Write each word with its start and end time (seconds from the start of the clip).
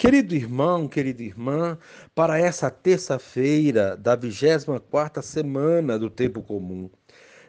Querido 0.00 0.34
irmão, 0.34 0.88
querida 0.88 1.22
irmã, 1.22 1.76
para 2.14 2.38
essa 2.38 2.70
terça-feira 2.70 3.98
da 3.98 4.16
24ª 4.16 5.20
semana 5.20 5.98
do 5.98 6.08
tempo 6.08 6.40
comum, 6.40 6.88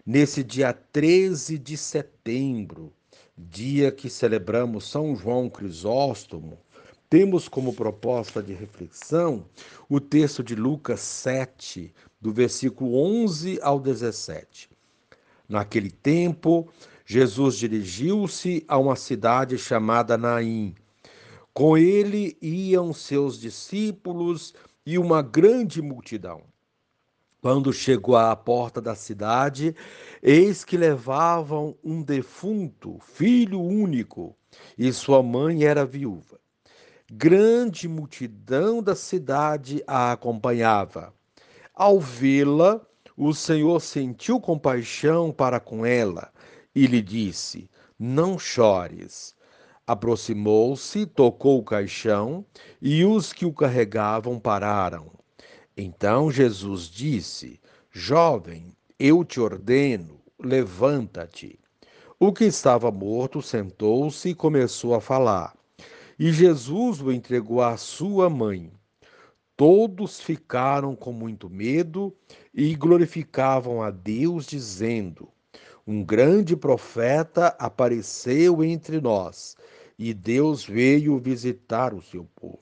nesse 0.06 0.44
dia 0.44 0.74
13 0.74 1.58
de 1.58 1.78
setembro, 1.78 2.92
dia 3.38 3.90
que 3.90 4.10
celebramos 4.10 4.84
São 4.92 5.16
João 5.16 5.50
Crisóstomo, 5.50 6.60
temos 7.10 7.48
como 7.48 7.72
proposta 7.72 8.44
de 8.44 8.52
reflexão 8.52 9.46
o 9.88 10.02
texto 10.02 10.44
de 10.44 10.54
Lucas 10.54 11.00
7, 11.00 11.94
do 12.20 12.34
versículo 12.34 12.98
11 12.98 13.60
ao 13.62 13.80
17. 13.80 14.70
Naquele 15.48 15.90
tempo, 15.90 16.68
Jesus 17.06 17.56
dirigiu-se 17.56 18.66
a 18.68 18.78
uma 18.78 18.98
cidade 18.98 19.58
chamada 19.58 20.18
Naim 20.18 20.76
com 21.54 21.78
ele 21.78 22.38
iam 22.42 22.94
seus 22.94 23.40
discípulos 23.40 24.54
e 24.86 24.98
uma 24.98 25.22
grande 25.22 25.82
multidão. 25.82 26.44
Quando 27.42 27.74
chegou 27.74 28.16
à 28.16 28.36
porta 28.36 28.80
da 28.80 28.96
cidade, 28.96 29.76
eis 30.22 30.64
que 30.64 30.78
levavam 30.78 31.76
um 31.84 32.04
defunto, 32.04 33.00
filho 33.00 33.60
único, 33.60 34.36
e 34.78 34.94
sua 34.94 35.24
mãe 35.24 35.64
era 35.64 35.86
viúva. 35.86 36.40
Grande 37.12 37.88
multidão 37.88 38.82
da 38.82 38.96
cidade 38.96 39.84
a 39.88 40.12
acompanhava. 40.12 41.14
Ao 41.74 42.00
vê-la, 42.00 42.80
o 43.18 43.34
Senhor 43.34 43.82
sentiu 43.82 44.40
compaixão 44.40 45.32
para 45.32 45.60
com 45.60 45.86
ela 45.86 46.32
e 46.74 46.86
lhe 46.86 47.02
disse: 47.02 47.70
Não 48.00 48.38
chores. 48.38 49.36
Aproximou-se, 49.88 51.06
tocou 51.06 51.60
o 51.60 51.64
caixão 51.64 52.46
e 52.82 53.04
os 53.04 53.34
que 53.34 53.46
o 53.46 53.54
carregavam 53.54 54.40
pararam. 54.40 55.12
Então 55.76 56.32
Jesus 56.32 56.84
disse: 56.84 57.60
Jovem, 57.90 58.76
eu 59.00 59.26
te 59.26 59.40
ordeno, 59.40 60.22
levanta-te. 60.40 61.60
O 62.20 62.32
que 62.32 62.44
estava 62.46 62.92
morto 62.92 63.42
sentou-se 63.42 64.30
e 64.30 64.36
começou 64.36 64.94
a 64.94 65.02
falar. 65.02 65.58
E 66.20 66.32
Jesus 66.32 67.02
o 67.02 67.12
entregou 67.12 67.62
à 67.62 67.76
sua 67.78 68.30
mãe. 68.30 68.72
Todos 69.58 70.20
ficaram 70.22 70.96
com 70.96 71.12
muito 71.12 71.50
medo 71.50 72.16
e 72.54 72.76
glorificavam 72.76 73.82
a 73.82 73.90
Deus, 73.90 74.46
dizendo: 74.46 75.31
Um 75.86 76.04
grande 76.04 76.56
profeta 76.56 77.48
apareceu 77.60 78.64
entre 78.64 79.02
nós 79.02 79.56
e 79.98 80.14
Deus 80.14 80.66
veio 80.66 81.20
visitar 81.20 81.94
o 81.94 82.02
seu 82.02 82.28
povo. 82.36 82.60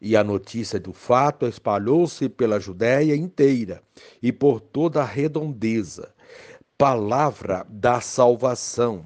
E 0.00 0.16
a 0.16 0.22
notícia 0.22 0.78
do 0.78 0.92
fato 0.92 1.46
espalhou-se 1.46 2.28
pela 2.28 2.60
Judéia 2.60 3.16
inteira 3.16 3.82
e 4.22 4.32
por 4.32 4.60
toda 4.60 5.02
a 5.02 5.04
redondeza. 5.04 6.14
Palavra 6.76 7.66
da 7.68 8.00
salvação. 8.00 9.04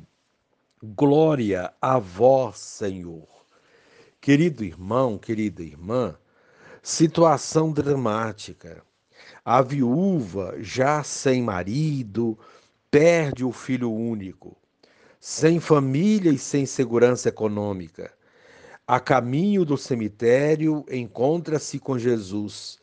Glória 0.83 1.72
a 1.80 1.98
vós, 1.98 2.58
Senhor. 2.58 3.28
Querido 4.20 4.64
irmão, 4.64 5.19
querida 5.19 5.62
irmã, 5.62 6.16
situação 6.83 7.72
dramática. 7.72 8.83
A 9.44 9.62
viúva, 9.62 10.55
já 10.58 11.03
sem 11.03 11.42
marido, 11.42 12.38
perde 12.92 13.42
o 13.42 13.50
filho 13.50 13.90
único 13.90 14.54
sem 15.18 15.58
família 15.58 16.30
e 16.30 16.36
sem 16.36 16.66
segurança 16.66 17.30
econômica. 17.30 18.12
A 18.86 19.00
caminho 19.00 19.64
do 19.64 19.78
cemitério, 19.78 20.84
encontra-se 20.90 21.78
com 21.78 21.98
Jesus, 21.98 22.78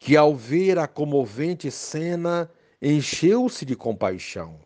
que, 0.00 0.16
ao 0.16 0.34
ver 0.34 0.76
a 0.76 0.88
comovente 0.88 1.70
cena, 1.70 2.50
encheu-se 2.82 3.64
de 3.64 3.76
compaixão. 3.76 4.58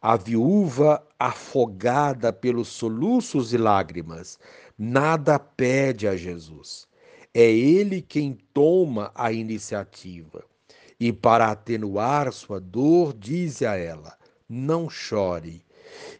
A 0.00 0.16
viúva, 0.16 1.06
afogada 1.18 2.32
pelos 2.32 2.68
soluços 2.68 3.52
e 3.52 3.58
lágrimas, 3.58 4.38
nada 4.78 5.38
pede 5.38 6.08
a 6.08 6.16
Jesus. 6.16 6.86
É 7.34 7.44
ele 7.44 8.00
quem 8.00 8.38
toma 8.54 9.10
a 9.14 9.32
iniciativa. 9.32 10.44
E, 11.06 11.12
para 11.12 11.50
atenuar 11.50 12.32
sua 12.32 12.58
dor, 12.58 13.12
diz 13.12 13.60
a 13.60 13.76
ela: 13.76 14.16
Não 14.48 14.88
chore. 14.88 15.62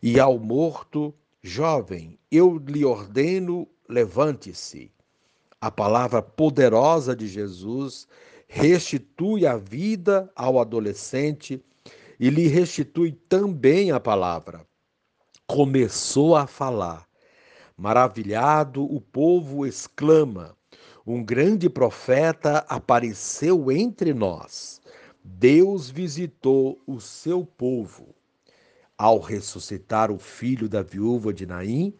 E 0.02 0.20
ao 0.20 0.38
morto, 0.38 1.14
jovem, 1.42 2.18
eu 2.30 2.58
lhe 2.58 2.84
ordeno, 2.84 3.66
levante-se. 3.88 4.92
A 5.58 5.70
palavra 5.70 6.20
poderosa 6.20 7.16
de 7.16 7.26
Jesus 7.26 8.06
restitui 8.46 9.46
a 9.46 9.56
vida 9.56 10.30
ao 10.36 10.60
adolescente 10.60 11.64
e 12.20 12.28
lhe 12.28 12.46
restitui 12.46 13.12
também 13.12 13.90
a 13.90 13.98
palavra. 13.98 14.66
Começou 15.46 16.36
a 16.36 16.46
falar. 16.46 17.06
Maravilhado, 17.74 18.84
o 18.84 19.00
povo 19.00 19.64
exclama: 19.64 20.54
Um 21.06 21.24
grande 21.24 21.70
profeta 21.70 22.66
apareceu 22.68 23.72
entre 23.72 24.12
nós. 24.12 24.73
Deus 25.26 25.88
visitou 25.88 26.78
o 26.86 27.00
seu 27.00 27.46
povo. 27.46 28.14
Ao 28.96 29.18
ressuscitar 29.18 30.10
o 30.10 30.18
filho 30.18 30.68
da 30.68 30.82
viúva 30.82 31.32
de 31.32 31.46
Naim, 31.46 31.94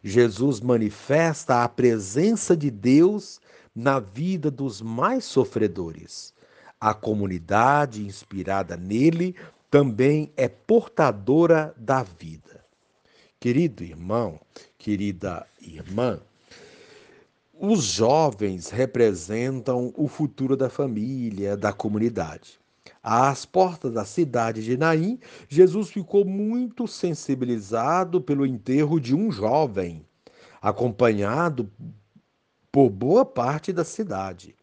Jesus 0.00 0.60
manifesta 0.60 1.64
a 1.64 1.68
presença 1.68 2.56
de 2.56 2.70
Deus 2.70 3.40
na 3.74 3.98
vida 3.98 4.48
dos 4.48 4.80
mais 4.80 5.24
sofredores. 5.24 6.32
A 6.80 6.94
comunidade 6.94 8.06
inspirada 8.06 8.76
nele 8.76 9.34
também 9.68 10.32
é 10.36 10.48
portadora 10.48 11.74
da 11.76 12.04
vida. 12.04 12.64
Querido 13.40 13.82
irmão, 13.82 14.40
querida 14.78 15.44
irmã, 15.60 16.20
os 17.52 17.82
jovens 17.82 18.70
representam 18.70 19.92
o 19.96 20.06
futuro 20.06 20.56
da 20.56 20.70
família, 20.70 21.56
da 21.56 21.72
comunidade. 21.72 22.58
Às 23.10 23.46
portas 23.46 23.94
da 23.94 24.04
cidade 24.04 24.62
de 24.62 24.76
Naim, 24.76 25.18
Jesus 25.48 25.88
ficou 25.88 26.26
muito 26.26 26.86
sensibilizado 26.86 28.20
pelo 28.20 28.44
enterro 28.44 29.00
de 29.00 29.14
um 29.14 29.32
jovem, 29.32 30.04
acompanhado 30.60 31.72
por 32.70 32.90
boa 32.90 33.24
parte 33.24 33.72
da 33.72 33.82
cidade. 33.82 34.54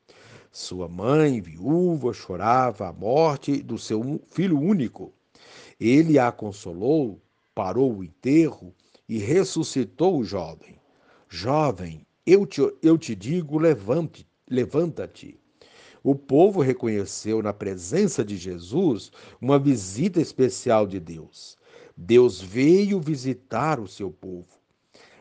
Sua 0.52 0.88
mãe, 0.88 1.42
viúva, 1.42 2.14
chorava 2.14 2.88
a 2.88 2.94
morte 2.94 3.64
do 3.64 3.80
seu 3.80 4.22
filho 4.28 4.60
único. 4.60 5.12
Ele 5.80 6.20
a 6.20 6.32
consolou, 6.32 7.20
parou 7.56 7.96
o 7.96 8.04
enterro 8.04 8.72
e 9.10 9.18
ressuscitou 9.18 10.20
o 10.20 10.24
jovem. 10.24 10.76
Jovem, 11.28 12.06
eu 12.24 12.46
te, 12.46 12.62
eu 12.84 12.96
te 12.96 13.16
digo, 13.16 13.58
levante, 13.58 14.24
levanta-te. 14.48 15.36
O 16.06 16.14
povo 16.14 16.62
reconheceu 16.62 17.42
na 17.42 17.52
presença 17.52 18.24
de 18.24 18.38
Jesus 18.38 19.12
uma 19.42 19.58
visita 19.58 20.22
especial 20.22 20.86
de 20.86 21.00
Deus. 21.00 21.58
Deus 21.98 22.40
veio 22.40 23.02
visitar 23.02 23.80
o 23.80 23.88
seu 23.88 24.12
povo. 24.12 24.46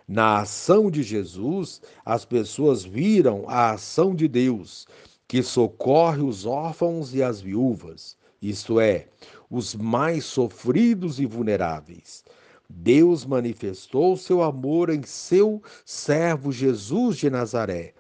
Na 0.07 0.41
ação 0.41 0.91
de 0.91 1.03
Jesus, 1.03 1.81
as 2.05 2.27
pessoas 2.27 2.85
viram 2.85 3.47
a 3.49 3.71
ação 3.71 4.15
de 4.15 4.29
Deus, 4.29 4.87
que 5.27 5.43
socorre 5.43 6.21
os 6.21 6.45
órfãos 6.45 7.15
e 7.15 7.23
as 7.23 7.41
viúvas, 7.41 8.15
isto 8.43 8.79
é, 8.79 9.09
os 9.49 9.75
mais 9.75 10.27
sofridos 10.27 11.19
e 11.19 11.25
vulneráveis. 11.25 12.23
Deus 12.69 13.25
manifestou 13.25 14.19
seu 14.19 14.43
amor 14.43 14.91
em 14.91 15.03
seu 15.03 15.63
servo 15.87 16.53
Jesus 16.53 17.17
de 17.17 17.31
Nazaré 17.31 17.95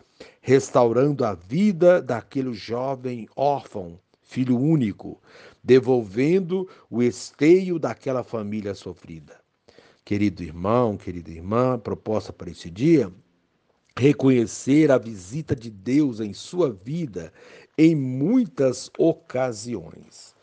restaurando 0.46 1.25
a 1.25 1.32
vida 1.32 2.02
daquele 2.02 2.52
jovem 2.52 3.26
órfão, 3.35 3.99
filho 4.20 4.61
único, 4.61 5.19
devolvendo 5.62 6.69
o 6.91 7.02
esteio 7.02 7.79
daquela 7.79 8.23
família 8.23 8.75
sofrida. 8.75 9.41
Querido 10.05 10.43
irmão, 10.43 10.99
querida 10.99 11.31
irmã, 11.31 11.79
proposta 11.79 12.31
para 12.31 12.50
esse 12.50 12.69
dia, 12.70 13.11
reconhecer 13.99 14.91
a 14.91 14.99
visita 14.99 15.56
de 15.56 15.70
Deus 15.70 16.20
em 16.20 16.35
sua 16.35 16.70
vida 16.70 17.32
em 17.79 17.97
muitas 17.97 18.90
ocasiões. 18.99 20.35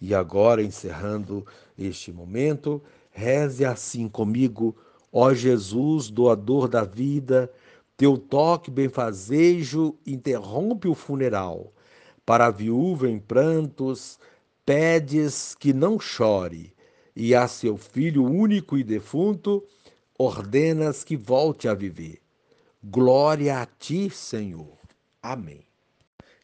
E 0.00 0.14
agora, 0.14 0.62
encerrando 0.62 1.44
este 1.76 2.12
momento, 2.12 2.80
reze 3.10 3.64
assim 3.64 4.08
comigo, 4.08 4.76
ó 5.12 5.34
Jesus, 5.34 6.10
doador 6.10 6.68
da 6.68 6.84
vida, 6.84 7.50
teu 7.98 8.16
toque 8.16 8.70
benfazejo 8.70 9.98
interrompe 10.06 10.86
o 10.86 10.94
funeral. 10.94 11.72
Para 12.24 12.46
a 12.46 12.50
viúva 12.50 13.10
em 13.10 13.18
prantos, 13.18 14.20
pedes 14.64 15.56
que 15.56 15.72
não 15.72 15.98
chore, 15.98 16.72
e 17.16 17.34
a 17.34 17.48
seu 17.48 17.76
filho 17.76 18.24
único 18.24 18.78
e 18.78 18.84
defunto, 18.84 19.66
ordenas 20.16 21.02
que 21.02 21.16
volte 21.16 21.66
a 21.66 21.74
viver. 21.74 22.20
Glória 22.84 23.60
a 23.60 23.66
ti, 23.66 24.08
Senhor. 24.08 24.78
Amém. 25.20 25.66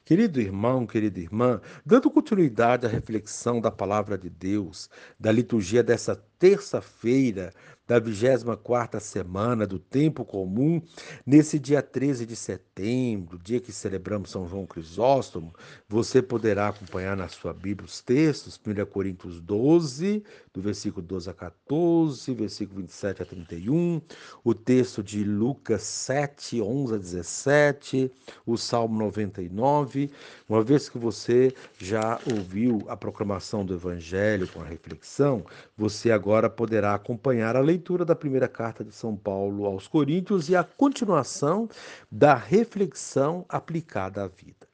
Querido 0.05 0.41
irmão, 0.41 0.85
querida 0.85 1.21
irmã, 1.21 1.61
dando 1.87 2.11
continuidade 2.11 2.85
à 2.85 2.89
reflexão 2.89 3.61
da 3.61 3.71
palavra 3.71 4.19
de 4.19 4.29
Deus, 4.29 4.91
da 5.19 5.31
liturgia 5.31 5.83
dessa 5.83 6.17
terça-feira, 6.39 7.55
da 7.87 8.01
24ª 8.01 8.99
semana 8.99 9.67
do 9.67 9.79
tempo 9.79 10.25
comum, 10.25 10.81
nesse 11.27 11.59
dia 11.59 11.83
13 11.83 12.25
de 12.25 12.35
setembro, 12.35 13.39
dia 13.39 13.61
que 13.61 13.73
celebramos 13.73 14.31
São 14.31 14.49
João 14.49 14.67
Crisóstomo, 14.67 15.53
você 15.87 16.23
poderá 16.23 16.69
acompanhar 16.69 17.15
na 17.17 17.29
sua 17.29 17.53
Bíblia 17.53 17.87
os 17.87 18.01
textos, 18.01 18.59
1 18.59 18.87
Coríntios 18.87 19.39
12, 19.39 20.25
do 20.53 20.63
versículo 20.63 21.07
12 21.07 21.29
a 21.29 21.35
14, 21.35 22.35
versículo 22.35 22.81
27 22.81 23.23
a 23.23 23.27
31, 23.27 24.01
o 24.43 24.55
texto 24.55 25.03
de 25.03 25.23
Lucas 25.23 25.83
7, 25.83 26.63
11 26.63 26.95
a 26.95 26.99
17, 26.99 28.11
o 28.47 28.57
Salmo 28.57 28.99
99. 28.99 30.11
Uma 30.49 30.63
vez 30.63 30.89
que 30.89 30.97
você 30.97 31.53
já 31.79 32.19
ouviu 32.33 32.83
a 32.89 32.97
proclamação 32.97 33.65
do 33.65 33.75
Evangelho 33.75 34.49
com 34.49 34.63
a 34.63 34.65
reflexão, 34.65 35.45
você 35.77 36.11
agora 36.11 36.49
poderá 36.49 36.95
acompanhar 36.95 37.57
a 37.57 37.61
leitura 37.61 37.74
leitura 37.75 38.05
da 38.05 38.15
primeira 38.15 38.47
carta 38.47 38.85
de 38.85 38.93
São 38.93 39.17
Paulo 39.17 39.67
aos 39.67 39.89
Coríntios 39.89 40.49
e 40.49 40.55
a 40.55 40.63
continuação 40.63 41.69
da 42.11 42.35
reflexão 42.35 43.45
aplicada 43.49 44.23
à 44.23 44.29
vida. 44.29 44.69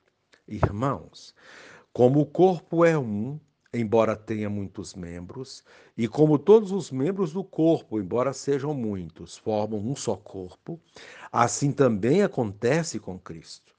Irmãos, 0.46 1.34
como 1.94 2.20
o 2.20 2.26
corpo 2.26 2.84
é 2.84 2.98
um, 2.98 3.40
embora 3.72 4.14
tenha 4.14 4.50
muitos 4.50 4.94
membros, 4.94 5.64
e 5.96 6.06
como 6.06 6.38
todos 6.38 6.72
os 6.72 6.90
membros 6.90 7.32
do 7.32 7.42
corpo, 7.42 7.98
embora 7.98 8.34
sejam 8.34 8.74
muitos, 8.74 9.38
formam 9.38 9.80
um 9.80 9.96
só 9.96 10.14
corpo, 10.14 10.78
assim 11.32 11.72
também 11.72 12.22
acontece 12.22 12.98
com 12.98 13.18
Cristo. 13.18 13.72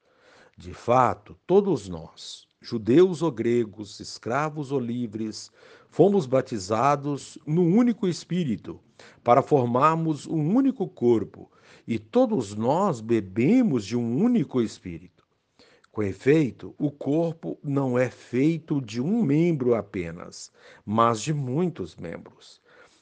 De 0.58 0.74
fato, 0.74 1.38
todos 1.46 1.88
nós, 1.88 2.48
judeus 2.60 3.22
ou 3.22 3.32
gregos, 3.32 4.00
escravos 4.00 4.72
ou 4.72 4.80
livres, 4.80 5.52
fomos 5.92 6.26
batizados 6.26 7.38
no 7.46 7.64
único 7.64 8.08
Espírito, 8.08 8.80
para 9.22 9.42
formarmos 9.42 10.26
um 10.26 10.56
único 10.56 10.88
corpo, 10.88 11.52
e 11.86 12.00
todos 12.00 12.56
nós 12.56 13.02
bebemos 13.02 13.86
de 13.86 13.98
um 13.98 14.24
único 14.24 14.62
Espírito. 14.62 15.26
Com 15.92 16.02
efeito, 16.02 16.74
o 16.78 16.90
corpo 16.90 17.60
não 17.62 18.00
é 18.00 18.10
feito 18.10 18.82
de 18.82 19.02
um 19.02 19.22
membro 19.22 19.76
apenas, 19.76 20.50
mas 20.86 21.20
de 21.20 21.34
muitos 21.34 21.98
membros. 21.98 22.62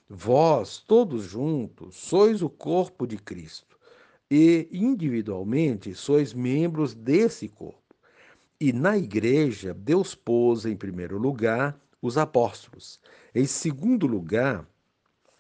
Vós, 0.10 0.80
todos 0.80 1.24
juntos, 1.26 1.96
sois 1.96 2.42
o 2.42 2.50
corpo 2.50 3.06
de 3.06 3.18
Cristo, 3.18 3.78
e 4.32 4.68
individualmente 4.72 5.94
sois 5.94 6.34
membros 6.34 6.96
desse 6.96 7.48
corpo. 7.48 7.78
E 8.60 8.74
na 8.74 8.98
igreja, 8.98 9.76
Deus 9.76 10.16
pôs 10.16 10.66
em 10.66 10.76
primeiro 10.76 11.20
lugar 11.20 11.80
os 12.02 12.18
apóstolos. 12.18 13.00
Em 13.34 13.46
segundo 13.46 14.08
lugar, 14.08 14.66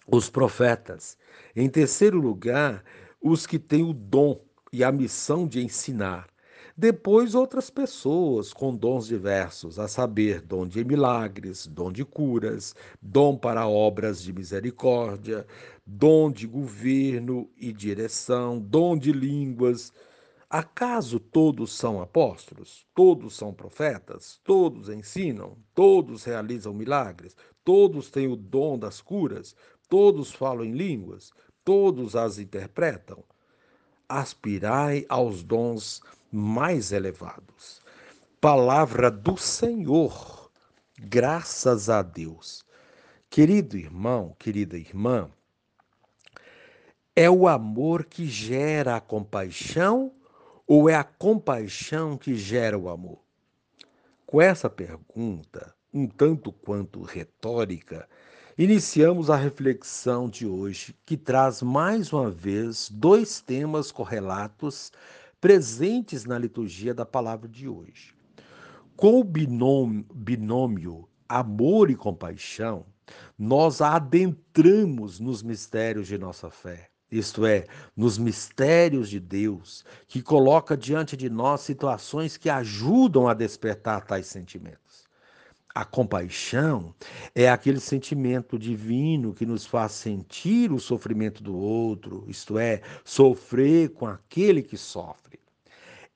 os 0.07 0.29
profetas. 0.29 1.17
Em 1.56 1.69
terceiro 1.69 2.19
lugar, 2.19 2.83
os 3.21 3.45
que 3.45 3.59
têm 3.59 3.83
o 3.83 3.94
dom 3.94 4.41
e 4.71 4.83
a 4.83 4.91
missão 4.91 5.47
de 5.47 5.63
ensinar. 5.63 6.27
Depois, 6.75 7.35
outras 7.35 7.69
pessoas 7.69 8.53
com 8.53 8.73
dons 8.73 9.07
diversos, 9.07 9.77
a 9.77 9.88
saber, 9.88 10.41
dom 10.41 10.65
de 10.65 10.83
milagres, 10.85 11.67
dom 11.67 11.91
de 11.91 12.06
curas, 12.06 12.73
dom 13.01 13.35
para 13.35 13.67
obras 13.67 14.23
de 14.23 14.31
misericórdia, 14.31 15.45
dom 15.85 16.31
de 16.31 16.47
governo 16.47 17.50
e 17.57 17.73
direção, 17.73 18.59
dom 18.59 18.97
de 18.97 19.12
línguas 19.12 19.91
Acaso 20.50 21.19
todos 21.19 21.72
são 21.72 22.01
apóstolos? 22.01 22.84
Todos 22.96 23.36
são 23.36 23.54
profetas? 23.54 24.42
Todos 24.44 24.90
ensinam? 24.90 25.56
Todos 25.75 26.24
realizam 26.24 26.74
milagres? 26.74 27.36
Todos 27.63 28.10
têm 28.10 28.28
o 28.28 28.36
dom 28.36 28.80
das 28.80 29.00
curas? 29.00 29.56
Todos 29.88 30.31
falam 30.31 30.66
em 30.66 30.72
línguas? 30.72 31.31
Todos 31.63 32.16
as 32.16 32.40
interpretam? 32.40 33.24
Aspirai 34.07 35.06
aos 35.07 35.44
dons 35.44 36.01
mais 36.31 36.92
elevados. 36.92 37.80
Palavra 38.42 39.12
do 39.12 39.38
Senhor. 39.38 40.50
Graças 40.98 41.90
a 41.90 42.01
Deus. 42.01 42.66
Querido 43.30 43.78
irmão, 43.78 44.36
querida 44.40 44.75
irmã, 44.75 45.30
é 47.16 47.30
o 47.30 47.48
amor 47.48 48.06
que 48.06 48.25
gera 48.25 48.96
a 48.96 49.01
compaixão 49.01 50.12
ou 50.69 50.88
é 50.88 50.94
a 50.94 51.04
compaixão 51.04 52.16
que 52.16 52.36
gera 52.36 52.77
o 52.77 52.89
amor? 52.89 53.18
Com 54.27 54.39
essa 54.39 54.69
pergunta, 54.69 55.74
um 55.92 56.06
tanto 56.06 56.51
quanto 56.51 57.01
retórica, 57.01 58.07
iniciamos 58.56 59.31
a 59.31 59.36
reflexão 59.36 60.30
de 60.30 60.45
hoje, 60.45 60.95
que 61.07 61.18
traz 61.18 61.63
mais 61.63 62.13
uma 62.13 62.30
vez 62.30 62.88
dois 62.88 63.42
temas 63.42 63.92
correlatos 63.92 64.92
presentes 65.42 66.24
na 66.24 66.38
liturgia 66.38 66.94
da 66.94 67.04
palavra 67.04 67.50
de 67.50 67.68
hoje. 67.68 68.13
Com 68.95 69.19
o 69.19 69.24
binômio, 69.24 70.06
binômio 70.13 71.10
amor 71.27 71.89
e 71.89 71.95
compaixão, 71.95 72.86
nós 73.36 73.81
adentramos 73.81 75.19
nos 75.19 75.42
mistérios 75.42 76.06
de 76.06 76.19
nossa 76.19 76.51
fé 76.51 76.92
isto 77.11 77.45
é, 77.45 77.65
nos 77.95 78.17
mistérios 78.17 79.09
de 79.09 79.19
Deus, 79.19 79.83
que 80.07 80.21
coloca 80.21 80.77
diante 80.77 81.17
de 81.17 81.29
nós 81.29 81.61
situações 81.61 82.38
que 82.38 82.50
ajudam 82.50 83.27
a 83.27 83.33
despertar 83.33 84.06
tais 84.06 84.27
sentimentos. 84.27 85.07
A 85.73 85.85
compaixão 85.85 86.94
é 87.33 87.50
aquele 87.50 87.79
sentimento 87.79 88.57
divino 88.57 89.33
que 89.33 89.45
nos 89.45 89.65
faz 89.65 89.94
sentir 89.94 90.71
o 90.71 90.79
sofrimento 90.79 91.44
do 91.44 91.56
outro, 91.56 92.25
isto 92.27 92.57
é, 92.57 92.81
sofrer 93.06 93.89
com 93.89 94.07
aquele 94.07 94.62
que 94.62 94.77
sofre. 94.77 95.39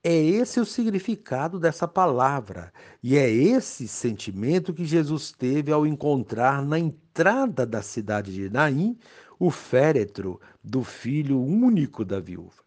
É 0.04 0.14
esse 0.14 0.60
o 0.60 0.66
significado 0.66 1.58
dessa 1.58 1.88
palavra, 1.88 2.74
e 3.02 3.16
é 3.16 3.30
esse 3.32 3.88
sentimento 3.88 4.74
que 4.74 4.84
Jesus 4.84 5.32
teve 5.32 5.72
ao 5.72 5.88
encontrar 5.88 6.62
na 6.62 6.78
entrada 6.78 7.66
da 7.66 7.82
cidade 7.82 8.34
de 8.34 8.50
Naim 8.50 8.98
o 9.46 9.52
féretro 9.52 10.40
do 10.64 10.86
filho 10.86 11.38
único 11.38 12.06
da 12.06 12.18
viúva. 12.18 12.64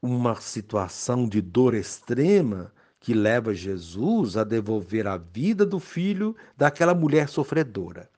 Uma 0.00 0.40
situação 0.40 1.28
de 1.28 1.42
dor 1.42 1.74
extrema 1.74 2.72
que 2.98 3.12
leva 3.12 3.52
Jesus 3.52 4.34
a 4.34 4.42
devolver 4.42 5.06
a 5.06 5.18
vida 5.18 5.66
do 5.66 5.78
filho 5.78 6.34
daquela 6.56 6.94
mulher 6.94 7.28
sofredora. 7.28 8.08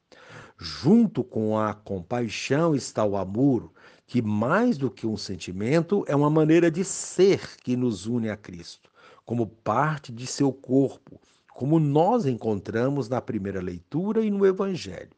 Junto 0.56 1.24
com 1.24 1.58
a 1.58 1.74
compaixão 1.74 2.72
está 2.72 3.04
o 3.04 3.16
amor, 3.16 3.72
que 4.06 4.22
mais 4.22 4.78
do 4.78 4.88
que 4.88 5.04
um 5.04 5.16
sentimento 5.16 6.04
é 6.06 6.14
uma 6.14 6.30
maneira 6.30 6.70
de 6.70 6.84
ser 6.84 7.56
que 7.64 7.74
nos 7.74 8.06
une 8.06 8.30
a 8.30 8.36
Cristo, 8.36 8.92
como 9.24 9.44
parte 9.44 10.12
de 10.12 10.24
seu 10.24 10.52
corpo, 10.52 11.20
como 11.52 11.80
nós 11.80 12.26
encontramos 12.26 13.08
na 13.08 13.20
primeira 13.20 13.60
leitura 13.60 14.24
e 14.24 14.30
no 14.30 14.46
Evangelho. 14.46 15.10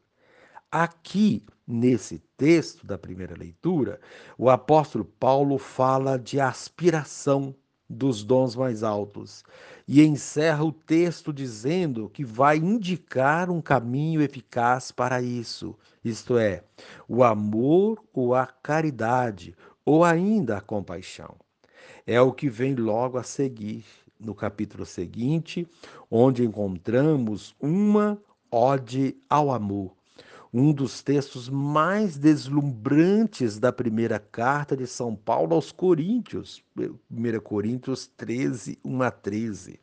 Aqui, 0.72 1.44
nesse 1.66 2.18
texto 2.36 2.86
da 2.86 2.98
primeira 2.98 3.36
leitura, 3.36 4.00
o 4.36 4.50
apóstolo 4.50 5.04
Paulo 5.04 5.58
fala 5.58 6.18
de 6.18 6.38
aspiração 6.38 7.54
dos 7.88 8.24
dons 8.24 8.56
mais 8.56 8.82
altos 8.82 9.44
e 9.86 10.02
encerra 10.02 10.64
o 10.64 10.72
texto 10.72 11.32
dizendo 11.32 12.08
que 12.08 12.24
vai 12.24 12.56
indicar 12.56 13.50
um 13.50 13.60
caminho 13.60 14.22
eficaz 14.22 14.90
para 14.90 15.20
isso, 15.20 15.76
isto 16.04 16.38
é, 16.38 16.64
o 17.08 17.22
amor 17.22 18.02
ou 18.12 18.34
a 18.34 18.46
caridade, 18.46 19.54
ou 19.84 20.02
ainda 20.02 20.56
a 20.56 20.62
compaixão. 20.62 21.36
É 22.06 22.20
o 22.20 22.32
que 22.32 22.48
vem 22.48 22.74
logo 22.74 23.18
a 23.18 23.22
seguir, 23.22 23.84
no 24.18 24.34
capítulo 24.34 24.86
seguinte, 24.86 25.68
onde 26.10 26.44
encontramos 26.44 27.54
uma 27.60 28.18
ode 28.50 29.16
ao 29.28 29.50
amor 29.50 29.94
um 30.56 30.72
dos 30.72 31.02
textos 31.02 31.48
mais 31.48 32.16
deslumbrantes 32.16 33.58
da 33.58 33.72
primeira 33.72 34.20
carta 34.20 34.76
de 34.76 34.86
São 34.86 35.16
Paulo 35.16 35.52
aos 35.52 35.72
Coríntios, 35.72 36.62
1 37.10 37.40
Coríntios 37.40 38.06
13, 38.06 38.78
1 38.84 39.02
a 39.02 39.10
13. 39.10 39.80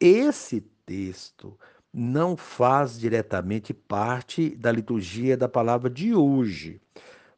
Esse 0.00 0.62
texto 0.84 1.56
não 1.92 2.36
faz 2.36 2.98
diretamente 2.98 3.72
parte 3.72 4.56
da 4.56 4.72
liturgia 4.72 5.36
da 5.36 5.48
palavra 5.48 5.88
de 5.88 6.12
hoje, 6.12 6.80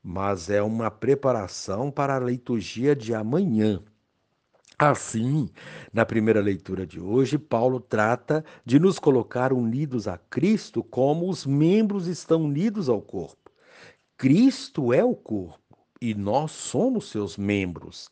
mas 0.02 0.48
é 0.48 0.62
uma 0.62 0.90
preparação 0.90 1.90
para 1.90 2.16
a 2.16 2.20
liturgia 2.20 2.96
de 2.96 3.12
amanhã. 3.12 3.82
Assim, 4.78 5.48
na 5.90 6.04
primeira 6.04 6.40
leitura 6.42 6.86
de 6.86 7.00
hoje, 7.00 7.38
Paulo 7.38 7.80
trata 7.80 8.44
de 8.62 8.78
nos 8.78 8.98
colocar 8.98 9.50
unidos 9.50 10.06
a 10.06 10.18
Cristo 10.18 10.84
como 10.84 11.30
os 11.30 11.46
membros 11.46 12.06
estão 12.06 12.44
unidos 12.44 12.90
ao 12.90 13.00
corpo. 13.00 13.50
Cristo 14.18 14.92
é 14.92 15.02
o 15.02 15.14
corpo 15.14 15.78
e 15.98 16.14
nós 16.14 16.52
somos 16.52 17.08
seus 17.08 17.38
membros. 17.38 18.10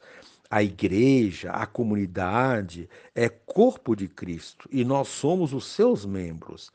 A 0.51 0.63
igreja, 0.63 1.51
a 1.51 1.67
comunidade, 1.67 2.89
é 3.15 3.29
corpo 3.29 3.95
de 3.95 4.09
Cristo 4.09 4.67
e 4.73 4.87
nós 4.87 5.09
somos 5.09 5.53
os 5.53 5.67
seus 5.67 6.07
membros. 6.07 6.73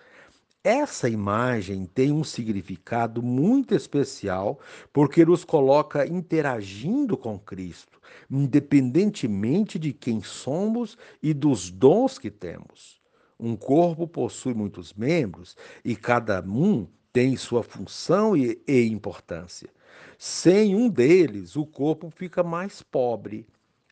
Essa 0.63 1.07
imagem 1.07 1.85
tem 1.85 2.11
um 2.11 2.21
significado 2.21 3.23
muito 3.23 3.73
especial 3.73 4.59
porque 4.91 5.23
nos 5.23 5.45
coloca 5.45 6.05
interagindo 6.05 7.15
com 7.15 7.39
Cristo, 7.39 7.97
independentemente 8.29 9.79
de 9.79 9.93
quem 9.93 10.21
somos 10.21 10.97
e 11.23 11.33
dos 11.33 11.71
dons 11.71 12.19
que 12.19 12.29
temos. 12.29 12.99
Um 13.39 13.55
corpo 13.55 14.05
possui 14.05 14.53
muitos 14.53 14.93
membros 14.93 15.55
e 15.83 15.95
cada 15.95 16.41
um 16.41 16.85
tem 17.13 17.37
sua 17.37 17.63
função 17.63 18.35
e, 18.35 18.61
e 18.67 18.85
importância. 18.87 19.69
Sem 20.17 20.75
um 20.75 20.89
deles, 20.89 21.55
o 21.55 21.65
corpo 21.65 22.09
fica 22.09 22.43
mais 22.43 22.81
pobre 22.81 23.47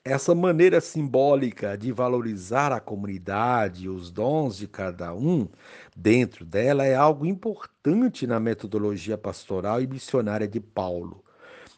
essa 0.07 0.33
maneira 0.33 0.79
simbólica 0.79 1.77
de 1.77 1.91
valorizar 1.91 2.71
a 2.71 2.79
comunidade 2.79 3.85
e 3.85 3.89
os 3.89 4.09
dons 4.09 4.55
de 4.55 4.65
cada 4.65 5.13
um 5.13 5.47
dentro 5.95 6.45
dela 6.45 6.85
é 6.85 6.95
algo 6.95 7.25
importante 7.25 8.25
na 8.25 8.39
metodologia 8.39 9.17
pastoral 9.17 9.81
e 9.81 9.87
missionária 9.87 10.47
de 10.47 10.61
Paulo. 10.61 11.23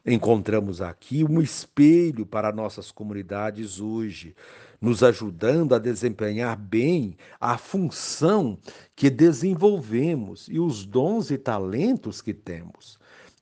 Encontramos 0.05 0.79
aqui 0.79 1.23
um 1.23 1.41
espelho 1.41 2.23
para 2.23 2.51
nossas 2.51 2.91
comunidades 2.91 3.79
hoje, 3.79 4.35
nos 4.79 5.01
ajudando 5.01 5.73
a 5.73 5.79
desempenhar 5.79 6.55
bem 6.55 7.17
a 7.39 7.57
função 7.57 8.59
que 8.95 9.09
desenvolvemos 9.09 10.47
e 10.49 10.59
os 10.59 10.85
dons 10.85 11.31
e 11.31 11.37
talentos 11.37 12.21
que 12.21 12.33
temos. 12.33 12.99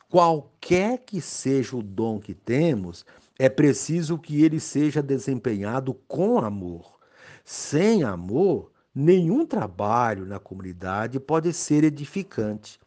Qualquer 0.10 1.00
que 1.00 1.20
seja 1.20 1.75
o 1.75 1.84
dom 1.84 2.20
que 2.20 2.34
temos, 2.34 3.06
é 3.39 3.50
preciso 3.50 4.17
que 4.17 4.44
ele 4.44 4.60
seja 4.60 5.01
desempenhado 5.01 5.94
com 6.08 6.39
amor. 6.39 6.98
Sem 7.46 8.03
amor, 8.03 8.72
nenhum 8.94 9.46
trabalho 9.46 10.25
na 10.25 10.39
comunidade 10.39 11.20
pode 11.20 11.53
ser 11.53 11.84
edificante. 11.84 12.79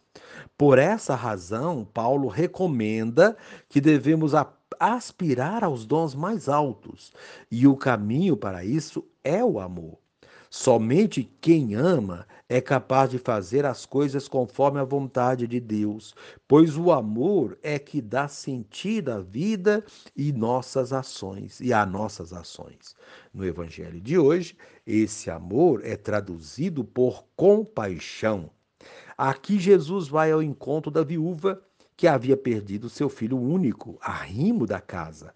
Por 0.58 0.78
essa 0.78 1.14
razão, 1.14 1.84
Paulo 1.84 2.28
recomenda 2.28 3.36
que 3.68 3.80
devemos 3.80 4.32
aspirar 4.78 5.64
aos 5.64 5.86
dons 5.86 6.14
mais 6.14 6.48
altos, 6.48 7.12
e 7.50 7.66
o 7.66 7.76
caminho 7.76 8.36
para 8.36 8.64
isso 8.64 9.04
é 9.22 9.42
o 9.44 9.60
amor. 9.60 9.98
Somente 10.50 11.30
quem 11.40 11.74
ama 11.74 12.26
é 12.50 12.60
capaz 12.60 13.08
de 13.08 13.16
fazer 13.16 13.64
as 13.64 13.86
coisas 13.86 14.26
conforme 14.26 14.80
a 14.80 14.84
vontade 14.84 15.46
de 15.46 15.60
Deus, 15.60 16.16
pois 16.48 16.76
o 16.76 16.90
amor 16.90 17.56
é 17.62 17.78
que 17.78 18.02
dá 18.02 18.26
sentido 18.26 19.12
à 19.12 19.20
vida 19.20 19.84
e 20.16 20.32
nossas 20.32 20.92
ações 20.92 21.60
e 21.60 21.72
a 21.72 21.86
nossas 21.86 22.32
ações. 22.32 22.96
No 23.32 23.44
evangelho 23.44 24.00
de 24.00 24.18
hoje, 24.18 24.56
esse 24.84 25.30
amor 25.30 25.80
é 25.86 25.96
traduzido 25.96 26.82
por 26.82 27.24
compaixão. 27.36 28.50
Aqui 29.16 29.56
Jesus 29.56 30.08
vai 30.08 30.32
ao 30.32 30.42
encontro 30.42 30.90
da 30.90 31.04
viúva 31.04 31.62
que 31.96 32.08
havia 32.08 32.36
perdido 32.36 32.88
seu 32.88 33.08
filho 33.08 33.38
único, 33.38 33.96
arrimo 34.00 34.66
da 34.66 34.80
casa. 34.80 35.32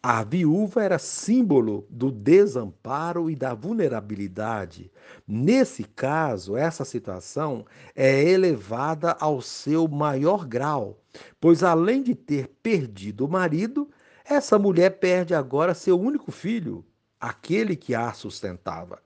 A 0.00 0.22
viúva 0.22 0.84
era 0.84 0.96
símbolo 0.96 1.84
do 1.90 2.12
desamparo 2.12 3.28
e 3.28 3.34
da 3.34 3.52
vulnerabilidade. 3.52 4.92
Nesse 5.26 5.82
caso, 5.82 6.56
essa 6.56 6.84
situação 6.84 7.66
é 7.96 8.22
elevada 8.22 9.16
ao 9.18 9.42
seu 9.42 9.88
maior 9.88 10.46
grau, 10.46 11.00
pois 11.40 11.64
além 11.64 12.00
de 12.00 12.14
ter 12.14 12.48
perdido 12.62 13.26
o 13.26 13.28
marido, 13.28 13.90
essa 14.24 14.56
mulher 14.56 15.00
perde 15.00 15.34
agora 15.34 15.74
seu 15.74 15.98
único 15.98 16.30
filho, 16.30 16.84
aquele 17.20 17.74
que 17.74 17.92
a 17.92 18.12
sustentava. 18.12 19.00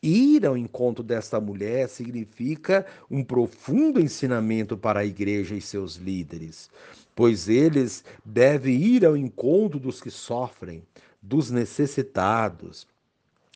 Ir 0.00 0.46
ao 0.46 0.56
encontro 0.56 1.02
desta 1.02 1.40
mulher 1.40 1.88
significa 1.88 2.86
um 3.10 3.24
profundo 3.24 3.98
ensinamento 3.98 4.76
para 4.76 5.00
a 5.00 5.04
igreja 5.04 5.56
e 5.56 5.60
seus 5.60 5.96
líderes 5.96 6.70
pois 7.14 7.48
eles 7.48 8.04
devem 8.24 8.76
ir 8.76 9.04
ao 9.04 9.16
encontro 9.16 9.78
dos 9.78 10.00
que 10.00 10.10
sofrem, 10.10 10.82
dos 11.22 11.50
necessitados, 11.50 12.86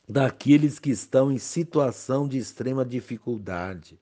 daqueles 0.07 0.79
que 0.79 0.89
estão 0.89 1.31
em 1.31 1.37
situação 1.37 2.27
de 2.27 2.37
extrema 2.37 2.83
dificuldade. 2.83 3.99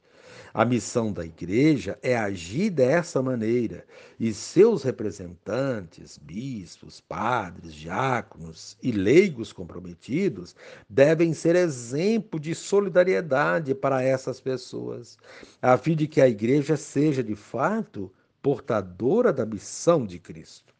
A 0.53 0.65
missão 0.65 1.11
da 1.11 1.25
igreja 1.25 1.99
é 2.01 2.17
agir 2.17 2.69
dessa 2.69 3.21
maneira, 3.21 3.85
e 4.19 4.33
seus 4.33 4.83
representantes, 4.83 6.17
bispos, 6.17 6.99
padres, 7.01 7.73
diáconos 7.73 8.77
e 8.81 8.91
leigos 8.91 9.51
comprometidos 9.51 10.55
devem 10.89 11.33
ser 11.33 11.55
exemplo 11.55 12.39
de 12.39 12.55
solidariedade 12.55 13.75
para 13.75 14.01
essas 14.01 14.39
pessoas, 14.39 15.17
a 15.61 15.77
fim 15.77 15.95
de 15.95 16.07
que 16.07 16.21
a 16.21 16.27
igreja 16.27 16.77
seja 16.77 17.23
de 17.23 17.35
fato 17.35 18.11
portadora 18.41 19.32
da 19.34 19.46
missão 19.46 20.06
de 20.06 20.20
Cristo. 20.20 20.74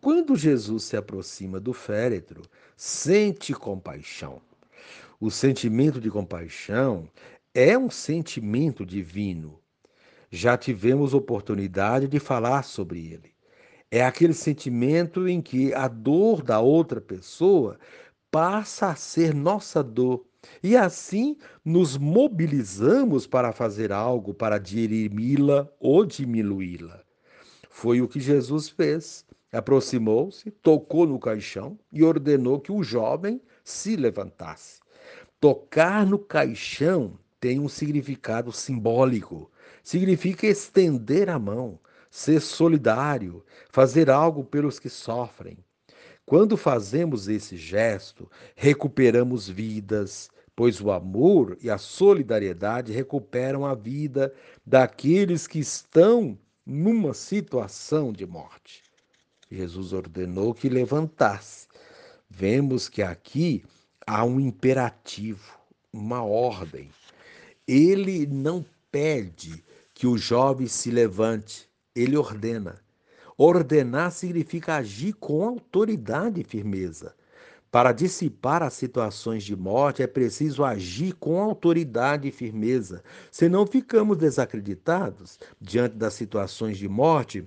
Quando 0.00 0.34
Jesus 0.34 0.84
se 0.84 0.96
aproxima 0.96 1.60
do 1.60 1.72
féretro, 1.72 2.42
sente 2.76 3.54
compaixão. 3.54 4.42
O 5.20 5.30
sentimento 5.30 6.00
de 6.00 6.10
compaixão 6.10 7.08
é 7.54 7.78
um 7.78 7.88
sentimento 7.88 8.84
divino. 8.84 9.60
Já 10.30 10.56
tivemos 10.56 11.14
oportunidade 11.14 12.08
de 12.08 12.18
falar 12.18 12.64
sobre 12.64 13.12
ele. 13.12 13.32
É 13.90 14.02
aquele 14.02 14.32
sentimento 14.32 15.28
em 15.28 15.40
que 15.40 15.72
a 15.74 15.86
dor 15.86 16.42
da 16.42 16.58
outra 16.58 17.00
pessoa 17.00 17.78
passa 18.30 18.88
a 18.88 18.96
ser 18.96 19.34
nossa 19.34 19.82
dor 19.82 20.26
e 20.62 20.76
assim 20.76 21.36
nos 21.64 21.96
mobilizamos 21.96 23.26
para 23.26 23.52
fazer 23.52 23.92
algo 23.92 24.34
para 24.34 24.58
dirimi-la 24.58 25.68
ou 25.78 26.04
diminuí-la. 26.04 27.02
Foi 27.70 28.00
o 28.00 28.08
que 28.08 28.20
Jesus 28.20 28.68
fez. 28.68 29.24
Aproximou-se, 29.52 30.50
tocou 30.50 31.06
no 31.06 31.18
caixão 31.18 31.78
e 31.92 32.02
ordenou 32.02 32.58
que 32.58 32.72
o 32.72 32.82
jovem 32.82 33.40
se 33.62 33.96
levantasse. 33.96 34.80
Tocar 35.40 36.06
no 36.06 36.18
caixão 36.18 37.18
tem 37.40 37.58
um 37.58 37.68
significado 37.68 38.52
simbólico. 38.52 39.50
Significa 39.82 40.46
estender 40.46 41.28
a 41.28 41.38
mão, 41.38 41.78
ser 42.10 42.40
solidário, 42.40 43.44
fazer 43.70 44.08
algo 44.08 44.44
pelos 44.44 44.78
que 44.78 44.88
sofrem. 44.88 45.58
Quando 46.24 46.56
fazemos 46.56 47.28
esse 47.28 47.56
gesto, 47.56 48.30
recuperamos 48.54 49.48
vidas, 49.48 50.30
pois 50.54 50.80
o 50.80 50.90
amor 50.90 51.58
e 51.60 51.68
a 51.68 51.78
solidariedade 51.78 52.92
recuperam 52.92 53.66
a 53.66 53.74
vida 53.74 54.32
daqueles 54.64 55.46
que 55.46 55.58
estão 55.58 56.38
numa 56.64 57.12
situação 57.12 58.12
de 58.12 58.24
morte. 58.24 58.82
Jesus 59.50 59.92
ordenou 59.92 60.54
que 60.54 60.68
levantasse. 60.68 61.66
Vemos 62.30 62.88
que 62.88 63.02
aqui 63.02 63.64
há 64.06 64.24
um 64.24 64.40
imperativo, 64.40 65.58
uma 65.92 66.22
ordem. 66.22 66.90
Ele 67.66 68.26
não 68.26 68.64
pede 68.90 69.62
que 69.92 70.06
o 70.06 70.16
jovem 70.16 70.66
se 70.66 70.90
levante, 70.90 71.68
ele 71.94 72.16
ordena. 72.16 72.80
Ordenar 73.44 74.12
significa 74.12 74.76
agir 74.76 75.14
com 75.14 75.42
autoridade 75.42 76.40
e 76.40 76.44
firmeza. 76.44 77.12
Para 77.72 77.90
dissipar 77.90 78.62
as 78.62 78.74
situações 78.74 79.42
de 79.42 79.56
morte 79.56 80.00
é 80.00 80.06
preciso 80.06 80.62
agir 80.62 81.14
com 81.14 81.42
autoridade 81.42 82.28
e 82.28 82.30
firmeza, 82.30 83.02
senão 83.32 83.66
ficamos 83.66 84.16
desacreditados 84.16 85.40
diante 85.60 85.96
das 85.96 86.14
situações 86.14 86.78
de 86.78 86.88
morte 86.88 87.44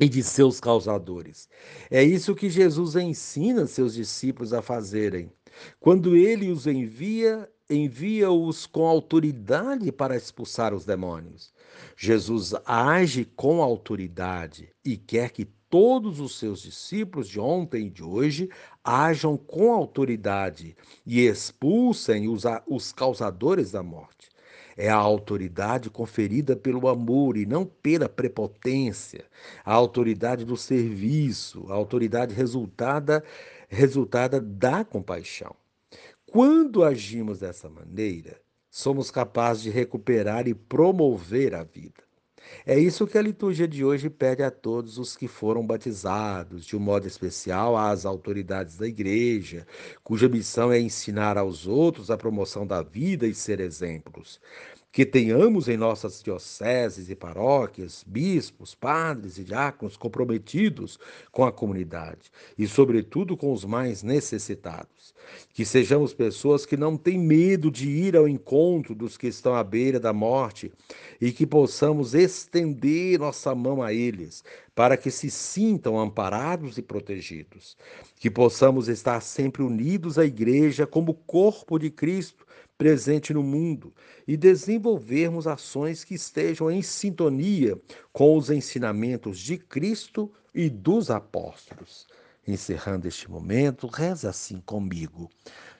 e 0.00 0.08
de 0.08 0.22
seus 0.22 0.60
causadores. 0.60 1.48
É 1.90 2.04
isso 2.04 2.32
que 2.32 2.48
Jesus 2.48 2.94
ensina 2.94 3.66
seus 3.66 3.94
discípulos 3.94 4.52
a 4.52 4.62
fazerem. 4.62 5.32
Quando 5.80 6.14
ele 6.14 6.52
os 6.52 6.68
envia, 6.68 7.50
envia-os 7.68 8.66
com 8.66 8.86
autoridade 8.86 9.90
para 9.90 10.16
expulsar 10.16 10.72
os 10.72 10.84
demônios. 10.84 11.52
Jesus 11.96 12.54
age 12.64 13.24
com 13.24 13.62
autoridade 13.62 14.70
e 14.84 14.96
quer 14.96 15.30
que 15.30 15.44
todos 15.68 16.20
os 16.20 16.38
seus 16.38 16.62
discípulos 16.62 17.28
de 17.28 17.40
ontem 17.40 17.86
e 17.86 17.90
de 17.90 18.02
hoje 18.02 18.48
ajam 18.84 19.36
com 19.36 19.72
autoridade 19.72 20.76
e 21.04 21.26
expulsem 21.26 22.28
os, 22.28 22.44
os 22.66 22.92
causadores 22.92 23.72
da 23.72 23.82
morte. 23.82 24.30
É 24.76 24.88
a 24.90 24.96
autoridade 24.96 25.88
conferida 25.88 26.54
pelo 26.54 26.86
amor 26.86 27.36
e 27.36 27.46
não 27.46 27.64
pela 27.64 28.08
prepotência, 28.08 29.24
a 29.64 29.72
autoridade 29.72 30.44
do 30.44 30.56
serviço, 30.56 31.64
a 31.70 31.74
autoridade 31.74 32.34
resultada, 32.34 33.24
resultada 33.68 34.38
da 34.38 34.84
compaixão. 34.84 35.56
Quando 36.36 36.84
agimos 36.84 37.38
dessa 37.38 37.66
maneira, 37.66 38.38
somos 38.70 39.10
capazes 39.10 39.62
de 39.62 39.70
recuperar 39.70 40.46
e 40.46 40.52
promover 40.52 41.54
a 41.54 41.64
vida. 41.64 42.04
É 42.66 42.78
isso 42.78 43.06
que 43.06 43.16
a 43.16 43.22
liturgia 43.22 43.66
de 43.66 43.82
hoje 43.82 44.10
pede 44.10 44.42
a 44.42 44.50
todos 44.50 44.98
os 44.98 45.16
que 45.16 45.28
foram 45.28 45.66
batizados, 45.66 46.66
de 46.66 46.76
um 46.76 46.78
modo 46.78 47.06
especial 47.06 47.74
às 47.74 48.04
autoridades 48.04 48.76
da 48.76 48.86
igreja, 48.86 49.66
cuja 50.04 50.28
missão 50.28 50.70
é 50.70 50.78
ensinar 50.78 51.38
aos 51.38 51.66
outros 51.66 52.10
a 52.10 52.18
promoção 52.18 52.66
da 52.66 52.82
vida 52.82 53.26
e 53.26 53.34
ser 53.34 53.58
exemplos 53.58 54.38
que 54.96 55.04
tenhamos 55.04 55.68
em 55.68 55.76
nossas 55.76 56.22
dioceses 56.22 57.10
e 57.10 57.14
paróquias 57.14 58.02
bispos, 58.06 58.74
padres 58.74 59.36
e 59.36 59.44
diáconos 59.44 59.94
comprometidos 59.94 60.98
com 61.30 61.44
a 61.44 61.52
comunidade 61.52 62.32
e, 62.56 62.66
sobretudo, 62.66 63.36
com 63.36 63.52
os 63.52 63.62
mais 63.62 64.02
necessitados. 64.02 65.14
Que 65.52 65.66
sejamos 65.66 66.14
pessoas 66.14 66.64
que 66.64 66.78
não 66.78 66.96
têm 66.96 67.18
medo 67.18 67.70
de 67.70 67.90
ir 67.90 68.16
ao 68.16 68.26
encontro 68.26 68.94
dos 68.94 69.18
que 69.18 69.26
estão 69.26 69.54
à 69.54 69.62
beira 69.62 70.00
da 70.00 70.14
morte 70.14 70.72
e 71.20 71.30
que 71.30 71.46
possamos 71.46 72.14
estender 72.14 73.18
nossa 73.18 73.54
mão 73.54 73.82
a 73.82 73.92
eles, 73.92 74.42
para 74.76 74.98
que 74.98 75.10
se 75.10 75.30
sintam 75.30 75.98
amparados 75.98 76.76
e 76.76 76.82
protegidos. 76.82 77.78
Que 78.16 78.30
possamos 78.30 78.88
estar 78.88 79.22
sempre 79.22 79.62
unidos 79.62 80.18
à 80.18 80.24
Igreja 80.26 80.86
como 80.86 81.14
corpo 81.14 81.78
de 81.78 81.90
Cristo 81.90 82.46
presente 82.76 83.32
no 83.32 83.42
mundo 83.42 83.94
e 84.28 84.36
desenvolvermos 84.36 85.46
ações 85.46 86.04
que 86.04 86.14
estejam 86.14 86.70
em 86.70 86.82
sintonia 86.82 87.80
com 88.12 88.36
os 88.36 88.50
ensinamentos 88.50 89.38
de 89.38 89.56
Cristo 89.56 90.30
e 90.54 90.68
dos 90.68 91.10
apóstolos. 91.10 92.06
Encerrando 92.46 93.08
este 93.08 93.30
momento, 93.30 93.86
reza 93.86 94.28
assim 94.28 94.60
comigo. 94.60 95.30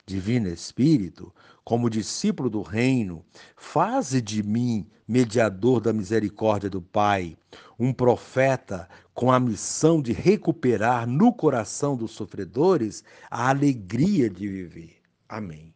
Divino 0.07 0.49
Espírito, 0.49 1.35
como 1.65 1.91
discípulo 1.91 2.49
do 2.49 2.63
reino, 2.63 3.25
faze 3.57 4.21
de 4.23 4.43
mim 4.43 4.89
mediador 5.07 5.81
da 5.81 5.93
misericórdia 5.93 6.71
do 6.71 6.81
Pai, 6.81 7.37
um 7.79 7.93
profeta 7.93 8.89
com 9.13 9.33
a 9.33 9.41
missão 9.41 10.01
de 10.01 10.13
recuperar 10.13 11.09
no 11.09 11.33
coração 11.33 11.97
dos 11.97 12.13
sofredores 12.13 13.03
a 13.31 13.49
alegria 13.49 14.31
de 14.31 14.47
viver. 14.47 14.97
Amém. 15.29 15.76